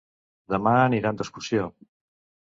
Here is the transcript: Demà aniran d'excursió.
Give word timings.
Demà 0.53 0.71
aniran 0.85 1.19
d'excursió. 1.19 1.67